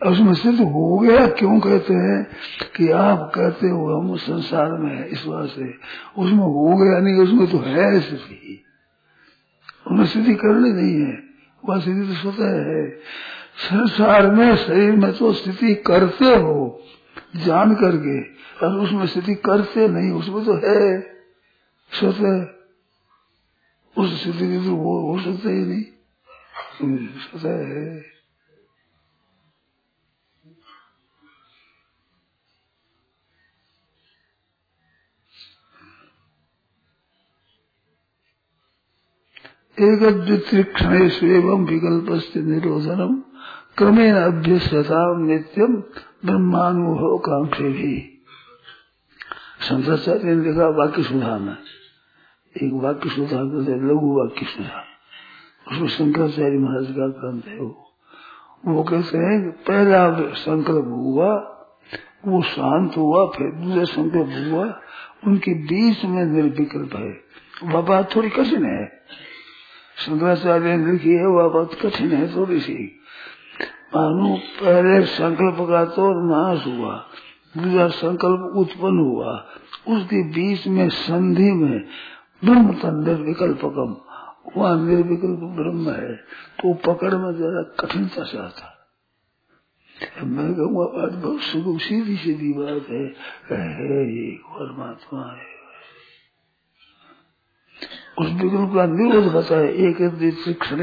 उसमें 0.08 0.34
सिद्ध 0.34 0.62
हो 0.62 1.00
गया। 1.00 1.27
क्यों 1.27 1.60
कहते 1.60 1.93
हैं 1.93 2.27
कि 2.75 2.91
आप 2.91 3.31
कहते 3.36 3.67
हो 3.67 4.00
हम 4.00 4.12
उस 4.12 4.25
संसार 4.25 4.72
में 4.72 4.96
है, 4.96 5.10
इस 5.10 5.25
बात 5.25 5.50
से। 5.50 5.74
उसमें 6.17 6.39
हो 6.39 6.77
गया 6.77 7.00
नहीं, 7.00 7.15
उसमें 7.15 7.51
तो 7.51 7.58
है 7.58 8.00
स्थिति। 8.00 8.63
उन्हें 9.88 10.05
स्थिति 10.05 10.34
करनी 10.34 10.70
नहीं 10.70 11.01
है। 11.05 11.24
वह 11.65 11.79
स्थिति 11.79 12.08
तो 12.08 12.13
स्वतः 12.13 12.65
है। 12.65 12.89
संसार 13.58 14.31
में 14.31 14.55
शरीर 14.55 14.91
में 14.91 15.13
तो 15.13 15.34
स्थिति 15.34 15.75
करते 15.75 16.25
हो, 16.25 16.84
जान 17.36 17.75
करके। 17.75 18.22
और 18.65 18.79
उसमें 18.79 19.08
स्थिति 19.08 19.36
करते 19.36 19.88
नहीं, 19.88 20.12
उसमें 20.12 20.46
तो 20.46 20.53
है 20.53 21.01
स्वतः। 21.91 22.46
उस 23.98 24.22
स्थिति 24.22 24.48
की 24.48 24.65
तो 24.65 24.75
वो 24.75 25.12
हो 25.12 25.22
सकता 25.22 25.50
ही 25.50 25.65
नहीं। 25.65 25.84
स्वतः 27.05 27.67
है। 27.67 28.10
एक 39.83 40.73
क्षण 40.75 41.65
विकल्प 41.65 42.21
से 42.21 42.41
निरोधनम 42.41 43.23
क्रमेण 43.77 44.15
अभ्यसता 44.15 45.17
नित्यम 45.17 45.75
ब्रह्मानुभव 46.25 47.17
कांक्षे 47.17 47.63
भी 47.63 48.23
शंकराचार्य 49.61 50.23
ने 50.23 50.35
देखा 50.35 50.67
वाक्य 50.67 51.03
सुधा 51.03 51.38
में 51.38 51.57
एक 52.57 52.73
वाक्य 52.73 53.09
सुधा 53.09 53.38
करते 53.38 53.88
लघु 53.88 54.19
वाक्य 54.19 54.45
सुधा 54.45 54.83
उसमें 55.71 55.88
शंकराचार्य 55.88 56.57
महाराज 56.57 56.85
का 56.85 57.07
ग्रंथ 57.07 57.41
है 57.47 57.59
वो। 57.59 57.88
वो 58.67 58.83
कहते 58.83 59.17
हैं, 59.17 59.51
पहला 59.51 60.33
संकल्प 60.33 60.85
हुआ, 60.85 61.33
वो 62.27 62.41
शांत 62.41 62.97
हुआ, 62.97 63.25
फिर 63.25 63.51
दूसरा 63.51 63.83
संकल्प 63.83 64.51
हुआ, 64.51 64.79
उनके 65.27 65.53
बीच 65.53 66.05
में 66.05 66.25
निर्विकल्प 66.25 66.95
है। 66.95 67.11
बात 67.81 68.15
थोड़ी 68.15 68.29
कठिन 68.29 68.65
है। 68.65 69.01
शंकराचार्य 70.01 70.77
ने 70.77 70.91
लिखी 70.91 71.13
है 71.13 71.27
वह 71.27 71.48
बात 71.50 71.77
कठिन 71.81 72.12
है 72.12 72.36
थोड़ी 72.36 72.60
सी। 72.60 72.75
मानो 73.96 74.36
पहले 74.60 75.05
संकल्प 75.05 75.58
का 75.70 75.84
तो 75.86 76.03
नाश 76.27 76.65
हुआ 76.67 76.96
दूसरा 77.58 77.88
संकल्प 77.88 78.58
उत्पन्न 78.58 79.00
हुआ। 79.00 79.34
उसके 79.88 80.24
बीच 80.31 80.67
में 80.67 80.88
संधि 80.89 81.51
में 81.51 81.79
ब्रह्म 82.46 83.03
निर्विकल्पकम 83.03 83.96
वह 84.58 84.75
निर्विकल्प 84.81 85.41
ब्रह्म 85.58 85.91
है। 85.91 86.13
तो 86.60 86.74
पकड़ 86.86 87.13
में 87.15 87.31
जरा 87.36 87.63
कठिनता 87.79 88.24
आता 88.46 88.77
मैं 90.24 90.53
कहूँगा 90.55 90.86
बात 90.91 91.12
बहुत 91.24 91.41
सुगम 91.41 91.77
सीधी 91.77 92.15
सीधी 92.17 92.51
बात 92.53 92.89
है, 92.89 93.03
है 93.51 94.36
परमात्मा 94.50 95.25
है। 95.31 95.50
उस 98.21 98.31
विकल्प 98.31 98.71
का 98.75 98.85
निरोध 98.85 99.23
होता 99.23 99.57
है। 99.57 99.73
एक 99.73 99.97
क्षण 100.61 100.77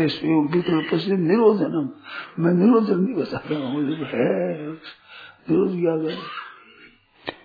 विकल्प 0.49 0.95
से 0.95 1.17
निरोध 1.17 1.61
है 1.61 1.67
ना? 1.69 2.01
मैं 2.39 2.53
निरोध 2.53 2.91
नहीं 2.91 3.15
बता 3.15 3.43
रहा 3.51 3.69
हूँ 3.69 3.83
है। 3.85 4.69
निरोध 5.51 5.81
क्या 5.81 5.97
कर? 5.97 6.19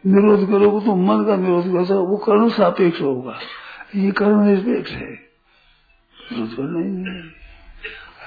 निरोध 0.08 0.48
करोगे 0.48 0.86
तो 0.86 0.96
मन 0.96 1.26
का 1.26 1.36
निरोध 1.36 1.66
करता 1.66 1.96
वो 1.96 2.18
कर्ण 2.18 2.50
सापेक्ष 2.50 3.02
होगा। 3.02 3.40
ये 3.96 4.12
कर्ण 4.12 4.46
निरपेक्ष 4.46 4.92
है। 4.92 5.12
निरोध 6.32 6.50
करना 6.50 6.80
ही 6.80 6.86
नहीं 6.86 7.30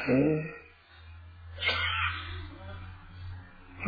है। 0.08 0.56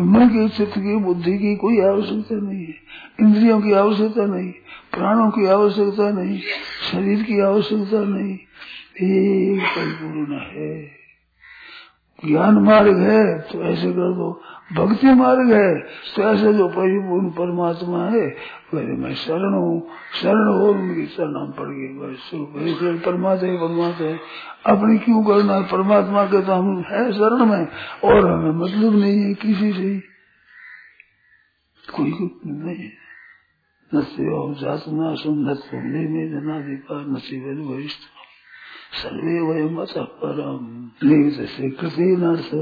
मन 0.01 0.29
की 0.29 0.49
चित्त 0.49 0.73
की, 0.73 0.97
बुद्धि 0.97 1.39
की 1.39 1.57
कोई 1.57 1.81
आवश्यकता 1.81 2.35
नहीं 2.35 2.67
है। 2.67 2.75
इंद्रियों 3.21 3.61
की 3.61 3.73
आवश्यकता 3.73 4.27
नहीं। 4.27 4.53
प्राणों 4.99 5.31
की 5.31 5.47
आवश्यकता 5.47 6.11
नहीं, 6.11 6.39
शरीर 6.93 7.23
की 7.23 7.41
आवश्यकता 7.41 8.05
नहीं। 8.05 8.35
एक 8.35 9.63
परिपूर्ण 9.77 10.39
है। 10.53 10.99
ज्ञान 12.19 12.55
मार्ग 12.59 12.97
है 12.99 13.39
तो 13.41 13.63
ऐसे 13.63 13.91
कर 13.91 14.13
दो। 14.13 14.31
भक्ति 14.73 15.13
मार्ग 15.15 15.53
है 15.53 15.75
तो 16.15 16.23
ऐसे 16.23 16.53
जो 16.53 16.69
परिपूर्ण 16.69 17.29
परमात्मा 17.31 18.01
है 18.05 18.27
वैसे 18.75 18.97
मैं 18.97 19.15
शरण 19.15 19.55
हूँ। 19.55 19.89
शरण 20.23 20.49
हो, 20.49 20.67
उनकी 20.69 21.07
शरण 21.07 21.47
पड़ 21.59 21.69
गई। 21.69 22.99
परमात्मा 22.99 23.51
ही 23.51 23.57
परमात्मा 23.57 24.07
है 24.07 24.19
अपनी 24.67 24.99
क्यों 24.99 25.23
करना 25.25 25.55
है? 25.55 25.63
परमात्मा 25.65 26.25
के 26.25 26.43
तो 26.43 26.53
हम 26.53 26.79
है 26.91 27.13
शरण 27.13 27.45
में, 27.47 27.67
और 28.05 28.31
हमें 28.31 28.51
मतलब 28.53 28.97
नहीं 28.97 29.19
है 29.19 29.35
किसी 29.35 29.73
से। 29.73 29.99
कोई 31.89 32.11
नहीं 32.47 32.77
है। 32.77 33.08
जनाधिकार 36.31 37.07
नसीब 37.07 37.71
वरिष्ठ 37.71 38.01
सर्वे 39.03 39.41
वयम 39.41 39.77
अत 39.77 39.95
परम 39.99 40.91
से 41.05 42.17
न 42.17 42.37
से 42.37 42.57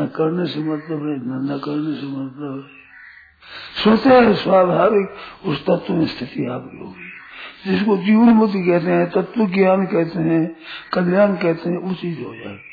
न 0.00 0.06
करने 0.06 0.46
से 0.46 0.60
मतलब 0.60 0.98
है 0.98 1.16
न 1.18 1.60
करने 1.64 1.94
से 2.00 2.06
मतलब 2.06 2.54
है। 2.56 2.88
स्वतः 3.82 4.34
स्वाभाविक 4.34 5.08
उस 5.46 5.62
तत्व 5.62 5.94
में 5.94 6.06
स्थिति 6.06 6.46
आपकी 6.46 6.78
होगी 6.78 7.08
जिसको 7.66 7.96
जीवन 7.96 8.28
मुक्ति 8.28 8.62
कहते 8.66 8.90
हैं 8.90 9.10
तत्व 9.10 9.46
ज्ञान 9.46 9.86
कहते 9.86 10.18
हैं 10.18 10.56
कल्याण 10.92 11.34
कहते 11.36 11.70
हैं 11.70 11.78
वो 11.78 11.94
चीज़ 11.94 12.18
हो 12.20 12.34
जाएगी 12.34 12.68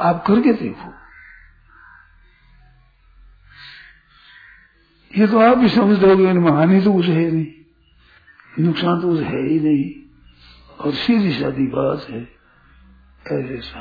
आप 0.00 0.24
करके 0.26 0.52
देखो 0.52 0.92
ये 5.18 5.26
तो 5.26 5.38
आप 5.38 5.58
भी 5.58 5.68
समझ 5.68 5.98
दोगे 5.98 6.26
हानि 6.26 6.80
तो 6.80 6.92
कुछ 6.92 7.06
है 7.06 7.30
नहीं। 7.30 7.46
नुकसान 8.64 9.00
तो 9.00 9.16
है 9.16 9.42
ही 9.46 9.60
नहीं। 9.60 9.90
और 10.80 10.92
सीधी 10.92 11.32
सादी 11.32 11.66
बात 11.66 12.06
है 12.10 12.28
ऐसे 13.32 13.72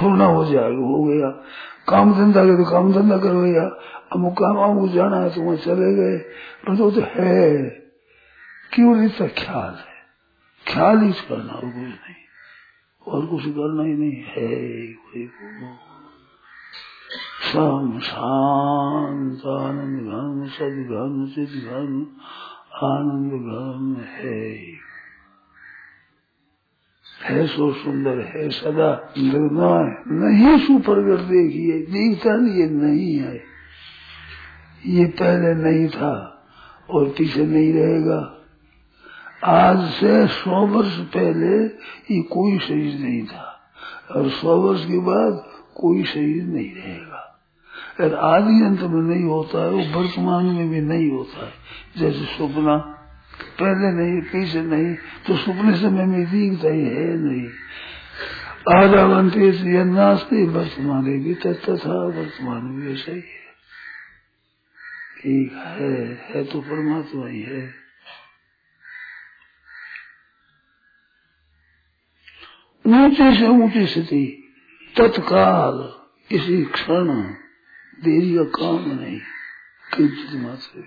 पूर्ण 0.00 0.20
हो 0.20 0.44
जाएगा 0.44 0.76
हो 0.76 1.04
गया। 1.04 1.30
काम 1.88 2.14
धंधा 2.14 2.44
के 2.44 2.64
तो 2.64 2.70
काम 2.70 2.92
धंधा 2.92 3.18
कर 3.18 3.34
भैया 3.34 3.62
अमुक 4.12 4.32
काम 4.32 4.56
अमुक 4.56 4.90
जाना 4.90 5.16
है 5.16 5.34
तो 5.34 5.40
वहाँ 5.42 5.56
चले 5.56 5.94
गए। 5.94 6.18
पर 6.18 6.76
तो, 6.76 6.90
तो 6.90 7.00
है। 7.00 7.58
क्यों 8.74 9.04
इतना 9.04 9.26
ख्याल 9.26 9.74
है? 9.74 9.98
ख्याल 10.74 10.98
ही 10.98 11.12
करना 11.12 11.52
और 11.52 11.60
कुछ 11.60 11.74
नहीं। 11.74 12.14
और 13.06 13.26
कुछ 13.26 13.42
करना 13.44 13.82
ही 13.82 13.94
नहीं 13.94 14.12
है 14.12 14.86
कोई 14.92 15.30
शांत 17.52 19.46
आनंद 19.46 20.00
घन 20.08 20.46
सद 20.48 20.76
घन 20.90 21.26
चित 21.34 21.48
घन 21.48 22.06
आनंद 22.82 23.32
घन 23.32 23.96
है 24.08 24.42
है 27.24 27.46
सो 27.46 27.72
सुंदर 27.72 28.20
है 28.20 28.48
सदा 28.50 28.90
निर्णय 29.18 30.02
नहीं 30.20 30.58
सुप्रगट 30.58 31.20
देखिए 31.20 31.78
दिखता 31.86 32.36
नहीं 32.36 32.54
ये 32.54 32.66
नहीं 32.70 33.14
है 33.16 33.36
ये 34.86 35.04
पहले 35.04 35.54
नहीं 35.54 35.88
था 35.88 36.14
और 36.90 37.08
पीछे 37.08 37.46
नहीं 37.46 37.72
रहेगा 37.72 38.20
आज 39.44 39.90
से 39.90 40.26
सौ 40.26 40.66
वर्ष 40.66 40.98
पहले 40.98 41.64
ये 42.14 42.22
कोई 42.22 42.58
शरीर 42.58 43.00
नहीं 43.00 43.26
था। 43.26 43.54
और 44.16 44.28
सौ 44.30 44.56
वर्ष 44.56 44.84
के 44.84 44.98
बाद 44.98 45.57
कोई 45.78 46.04
शरीर 46.04 46.42
नहीं 46.42 46.74
रहेगा। 46.74 47.24
अगर 48.00 48.14
आदि 48.14 48.64
अंत 48.64 48.80
में 48.80 49.02
नहीं 49.02 49.24
होता 49.24 49.62
है 49.64 49.70
वो 49.70 50.00
वर्तमान 50.00 50.44
में 50.44 50.70
भी 50.70 50.80
नहीं 50.80 51.10
होता 51.10 51.46
है। 51.46 51.52
जैसे 51.96 52.24
सपना, 52.24 52.76
पहले 53.60 53.92
नहीं 53.92 54.20
पीछे 54.22 54.60
नहीं 54.60 54.94
तो 55.26 55.36
सपने 55.36 55.76
समय 55.76 56.04
में 56.04 56.30
दिखता 56.30 56.68
ही 56.68 56.84
है 56.84 57.16
नहीं। 57.18 57.48
आधा 58.76 59.06
घंटे 59.08 59.52
से 59.52 59.84
नास्ते 59.84 60.44
वर्तमान 60.46 61.04
भी 61.04 61.34
तथा 61.34 61.94
वर्तमान 62.06 62.76
भी 62.76 62.92
ऐसा 62.92 63.12
ही 63.12 63.18
है। 63.18 63.46
ठीक 65.18 65.52
है 65.52 65.92
है 66.30 66.44
तो 66.44 66.60
परमात्मा 66.60 67.26
ही 67.28 67.42
है। 67.42 67.88
ऊँचे 72.86 73.34
से 73.36 73.46
ऊँची 73.46 73.86
स्थिति। 73.86 74.47
तत्काल 74.98 75.76
इसी 76.32 76.64
क्षण 76.64 77.08
देरी 78.04 78.36
का 78.36 78.44
काम 78.44 79.00
नहीं, 79.00 79.20
किंचित 79.94 80.40
मात्र 80.40 80.86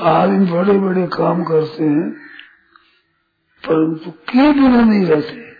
आदमी 0.00 0.46
बड़े 0.52 0.72
बड़े 0.78 1.06
काम 1.06 1.44
करते 1.44 1.84
हैं, 1.84 2.10
परंतु 3.64 4.10
के 4.10 4.52
बिना 4.52 4.80
नहीं 4.80 5.06
रहते? 5.06 5.50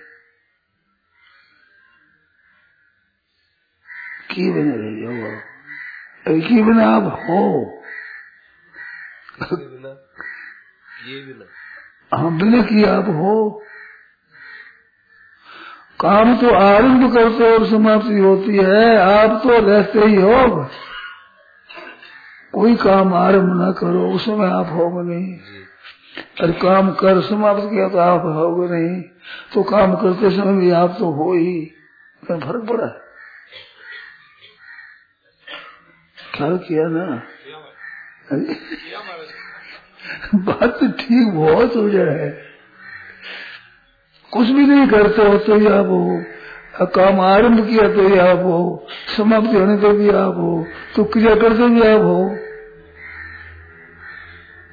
के 4.34 4.50
बिना 4.54 4.74
रह 4.76 4.92
जाओ 5.00 5.30
अरे 6.26 6.40
के 6.40 6.62
बिना 6.62 6.86
आप 6.88 7.02
हो? 7.02 7.40
ये 11.06 11.22
बिना। 11.26 11.69
हाँ 12.14 12.38
बिना 12.38 12.62
किए 12.62 12.84
आप 12.84 13.04
हो। 13.08 13.62
काम 16.00 16.36
तो 16.40 16.50
आरंभ 16.54 17.14
करते 17.14 17.52
और 17.52 17.66
समाप्ति 17.66 18.18
होती 18.18 18.56
है 18.56 18.96
आप 18.96 19.40
तो 19.42 19.66
रहते 19.66 20.00
ही 20.00 20.16
हो। 20.16 20.64
कोई 22.54 22.76
काम 22.76 23.14
आरंभ 23.14 23.60
ना 23.60 23.72
करो 23.72 24.10
उस 24.10 24.24
समय 24.24 24.46
आप 24.46 24.66
होगे 24.66 25.14
नहीं। 25.14 25.38
अरे 26.40 26.52
काम 26.52 26.92
कर 26.92 27.20
समाप्त 27.20 27.62
किया 27.62 27.88
तो 27.88 27.98
आप 27.98 28.22
होगे 28.24 28.68
नहीं। 28.74 29.02
तो 29.54 29.62
काम 29.62 29.94
करते 29.94 30.30
समय 30.30 30.52
भी 30.52 30.70
आप 30.70 30.96
तो 30.98 31.10
हो 31.12 31.32
ही। 31.32 31.72
फ़र्क 32.24 32.68
पड़ा। 32.68 32.86
ख्याल 36.34 36.58
किया 36.58 36.88
ना? 36.88 37.22
बात 40.36 40.78
तो 40.80 40.90
ठीक 40.98 41.28
बहुत 41.28 41.76
हो। 41.76 41.88
जाए 41.90 42.28
कुछ 44.32 44.48
भी 44.48 44.66
नहीं 44.66 44.86
करते 44.88 45.22
हो 45.22 45.36
तो 45.38 45.54
आप 45.70 45.86
हो 45.86 46.86
काम 46.88 47.20
आरंभ 47.20 47.66
किया 47.68 47.88
तो 47.94 48.08
ही 48.08 48.18
आप 48.18 48.38
हो 48.40 48.86
समाप्ति 49.16 49.56
होने 49.56 49.76
तो 49.78 49.92
भी 49.92 50.08
आप 50.16 50.34
हो 50.36 50.66
तो 50.96 51.04
क्रिया 51.04 51.34
करते 51.34 51.68
भी 51.68 51.82
आप 51.82 52.02
हो। 52.02 52.20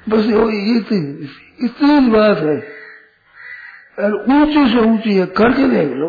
बस 0.06 0.24
ये 0.26 0.76
इतनी 0.76 1.28
इतनी 1.64 1.98
बात 2.10 2.38
है। 2.38 2.56
और 3.98 4.12
ऊँची 4.32 4.66
से 4.68 4.78
ऊँची 4.80 5.14
है, 5.14 5.26
करके 5.38 5.68
देख 5.68 5.92
लो। 5.92 6.08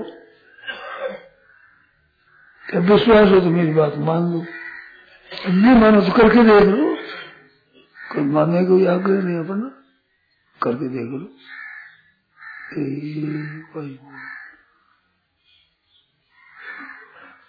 विश्वास 2.88 3.30
हो 3.30 3.39
तो 3.39 3.50
मेरी 3.50 3.74
बात 3.74 3.94
मान 4.00 4.32
लो। 4.34 4.44
नहीं 5.52 5.76
मानो 5.82 6.02
तो 6.02 6.12
करके 6.12 6.44
देख 6.44 6.63
लो। 6.65 6.96
कोई 8.12 8.24
मानने 8.24 8.65
को 8.65 8.76
आग्रह 8.76 9.24
नहीं, 9.24 9.38
अपना 9.38 9.72
करके 10.63 10.88
देख 10.89 11.10
लो। 11.12 11.28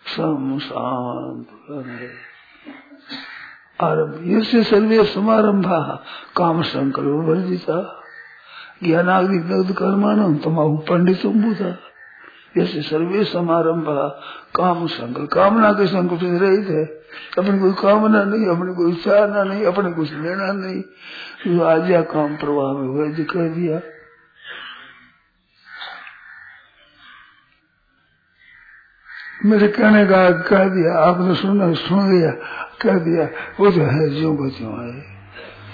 सम 0.06 0.58
शांत 0.58 1.48
आरंभ 3.82 4.42
सर्वे 4.62 5.04
समारंभा 5.04 6.04
काम 6.36 6.62
संकल्प 6.62 7.28
वर्जिता 7.28 8.02
ज्ञानाग्नि 8.82 9.38
कर्माणम 9.72 10.36
तमाहु 10.36 10.76
पंडित 10.78 11.26
बुधा। 11.26 11.89
जैसे 12.56 12.82
सर्वे 12.82 13.24
समारंभ 13.24 13.86
काम 14.56 14.86
संकल्प 14.86 15.30
कामना 15.32 15.72
के 15.72 15.86
संकल्प 15.86 16.20
से 16.20 16.38
रहित 16.38 16.68
है। 16.68 16.84
अपनी 17.38 17.58
कोई 17.58 17.72
कामना 17.72 18.24
नहीं, 18.24 18.46
अपने 18.46 18.74
कोई 18.74 18.94
चाहना 18.94 19.44
नहीं, 19.44 19.64
अपने 19.64 19.92
कुछ 19.92 20.12
लेना 20.12 20.52
नहीं। 20.52 20.82
जो 21.54 21.64
आज 21.64 21.90
या 21.90 22.02
काम 22.02 22.36
प्रवाह 22.36 22.72
में 22.72 22.88
हुआ 22.88 23.06
दिखा 23.06 23.48
दिया। 23.48 23.80
मेरे 29.44 29.68
कहने 29.68 30.06
का 30.06 30.30
कह 30.30 30.68
दिया, 30.68 30.94
आपने 30.94 31.34
सुना, 31.34 31.72
सुन 31.72 32.18
लिया, 32.18 32.30
कह 32.82 32.98
दिया, 32.98 33.24
वो 33.60 33.70
जो 33.70 33.82
है 33.82 34.10
जो 34.10 34.32
बच्चों 34.32 34.94
है। 34.94 35.04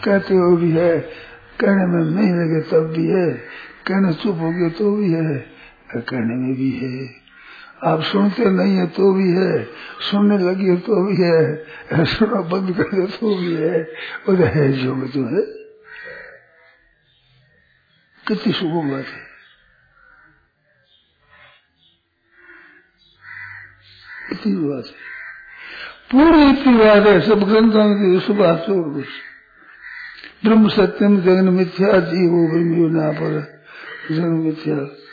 कहते 0.04 0.34
हो 0.34 0.56
भी 0.56 0.70
है, 0.70 1.00
कहने 1.60 1.86
में 1.86 2.04
नहीं 2.04 2.34
लगे 2.34 2.60
तब 2.60 2.86
भी 2.86 3.06
है, 3.06 3.32
कहने 3.86 4.12
चुप 4.12 4.36
हो 4.36 4.50
गए 4.50 4.70
तो 4.70 4.96
भी 4.96 5.12
है। 5.12 5.55
कहने 5.94 6.34
में 6.34 6.54
भी 6.54 6.70
है, 6.70 7.26
आप 7.84 8.02
सुनते 8.02 8.44
नहीं 8.44 8.76
है 8.76 8.86
तो 8.86 9.12
भी 9.12 9.30
है, 9.30 9.64
सुनने 10.10 10.38
लगी 10.38 10.66
है 10.66 10.76
तो 10.76 11.04
भी 11.06 11.16
है 11.16 12.04
सुना 12.04 12.40
बंद 12.40 12.76
कर 12.76 12.82
दे 12.82 13.06
तो 13.06 13.36
भी 13.36 13.54
है। 13.54 13.82
तो 14.26 14.32
है 14.32 14.72
जो 14.72 14.94
बच्चों 14.94 15.24
है। 15.24 15.42
कितनी 18.26 18.52
शुभ 18.52 18.90
बात 18.92 19.04
है। 19.04 19.26
इतनी 24.32 24.54
बात 24.54 24.84
है। 24.86 25.06
पूरी 26.10 26.50
इतनी 26.50 26.78
बात 26.78 27.06
है, 27.06 27.20
सब 27.20 27.40
ग्रंथों 27.40 27.88
में 27.88 28.20
सुबह 28.20 28.56
चोर 28.56 28.94
कुछ 28.94 29.06
ब्रह्म 30.44 30.68
सत्यम 30.68 31.20
जगन 31.20 31.48
मिथ्या 31.48 32.00
जीव 32.00 32.30
ब्रह्म 32.30 33.12
पर 33.12 33.62
जगन 34.10 34.28
मिथ्या 34.28 35.05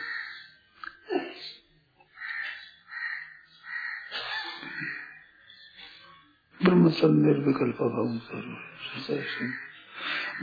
ब्रह्मचर्य 6.63 7.13
निर्विकल्प 7.13 7.79
भाव 7.93 8.07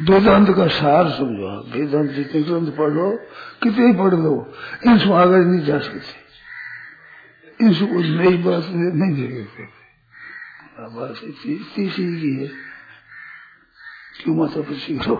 वेदांत 0.00 0.48
का 0.56 0.66
सार 0.68 1.08
समझो 1.10 1.46
आप। 1.46 1.64
वेदांत 1.68 2.10
जितने 2.10 2.42
ग्रंथ 2.42 2.70
पढ़ 2.76 2.90
लो 2.90 3.10
कितने 3.62 3.92
पढ़ 3.92 4.14
लो, 4.14 4.34
इनसे 4.86 5.12
आगे 5.12 5.36
नहीं 5.36 5.64
जा 5.66 5.78
सकते। 5.78 7.64
इनसे 7.64 7.86
कुछ 7.86 8.06
नई 8.06 8.36
बात 8.36 8.64
नहीं 8.70 9.12
देखे 9.16 9.64
बात 10.90 11.20
इतनी 11.24 11.88
सी 11.88 12.04
की 12.20 12.34
है। 12.36 12.48
क्यों 14.20 14.34
माता 14.36 14.60
पची 14.60 14.98
करो 14.98 15.16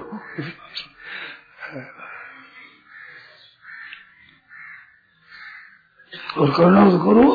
और 6.39 6.51
करना 6.51 6.91
तो 6.91 6.99
करो, 6.99 7.27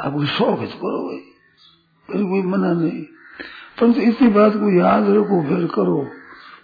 आपको 0.00 0.26
शौक 0.26 0.58
है 0.60 0.66
तो 0.66 0.78
करो 0.78 1.00
भाई। 1.08 1.22
कोई 2.16 2.42
मना 2.42 2.72
नहीं। 2.72 3.02
परंतु 3.80 4.00
इसी 4.00 4.28
बात 4.28 4.52
को 4.52 4.78
याद 4.78 5.02
रखो, 5.02 5.42
फिर 5.42 5.66
करो। 5.66 6.10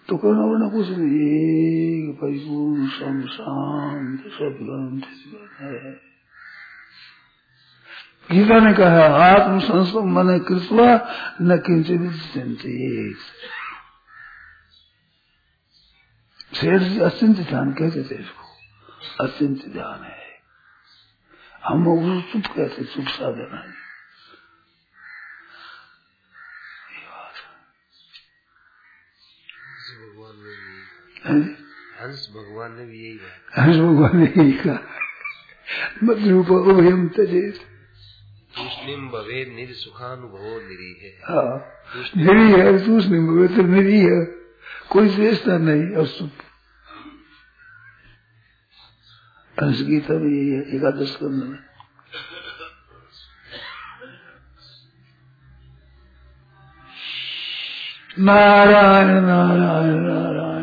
तो 0.08 0.16
करना 0.16 0.40
वरना 0.40 0.68
कुछ 0.68 0.88
नहीं। 0.88 2.08
एक 2.08 2.18
परिपूर्ण 2.22 2.88
सम 2.88 3.26
शांत 3.26 4.20
सब 4.20 4.58
ग्रंथ 4.62 5.02
है। 5.60 5.92
गीता 8.32 8.58
ने 8.58 8.74
कहा, 8.74 9.00
आत्म 9.00 9.58
संस्कृत 9.58 10.04
मन 10.04 10.38
कृतवा, 10.38 11.14
न 11.42 11.56
किंचित 11.56 12.00
चिंतित। 12.34 13.16
शेर 16.56 16.78
जी 16.78 17.00
अत्यंत 17.00 17.36
ध्यान 17.36 17.72
कहते 17.72 18.02
थे 18.02 18.14
इसको। 18.14 18.44
अत्यंत 19.24 19.64
ध्यान 19.68 20.04
है। 20.04 20.24
हम 21.64 21.88
उसको 21.88 22.40
चुप 22.40 22.54
कहते, 22.56 22.84
चुप 22.84 23.04
साधना 23.04 23.56
है। 23.56 23.83
हंस 31.26 32.28
भगवान 32.36 32.72
ने 32.72 32.84
भी 32.84 33.04
यही 33.04 33.18
कहा। 33.18 33.62
हंस 33.62 33.76
भगवान 33.76 34.16
ने 34.16 34.26
यही 34.26 34.52
कहा। 34.52 34.78
उभयम 36.56 37.08
तजेत 37.08 37.54
तूष्णिम 38.56 39.08
भवे 39.08 39.44
है 41.02 41.10
हाँ 41.24 41.54
निरी 42.16 42.60
है 42.60 42.86
तूष्णिम 42.86 43.26
भवे 43.26 43.48
तो 43.48 43.62
निरी 43.62 44.00
है 44.00 44.24
कोई 44.90 45.08
श्रेष्ठता 45.08 45.58
नहीं 45.58 45.96
और 45.96 46.06
सुख 46.06 46.30
हंस 49.62 49.82
गीता 49.82 50.14
में 50.14 50.30
यही 50.30 50.50
है 50.50 50.76
एकादश 50.76 51.16
करने 51.16 51.44
में। 51.44 51.58
नारायण 58.18 59.06
नारायण 59.06 60.00
नारायण। 60.00 60.53